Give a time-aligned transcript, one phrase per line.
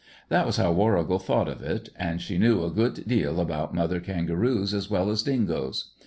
[0.29, 3.99] That was how Warrigal thought of it, and she knew a good deal about mother
[3.99, 5.91] kangaroos as well as dingoes.